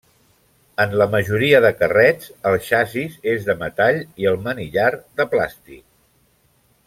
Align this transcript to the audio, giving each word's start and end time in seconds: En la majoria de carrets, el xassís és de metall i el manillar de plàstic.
En 0.85 0.93
la 1.01 1.05
majoria 1.15 1.59
de 1.65 1.69
carrets, 1.81 2.31
el 2.51 2.57
xassís 2.69 3.19
és 3.35 3.45
de 3.49 3.57
metall 3.61 4.01
i 4.23 4.29
el 4.33 4.39
manillar 4.47 4.89
de 5.21 5.31
plàstic. 5.35 5.85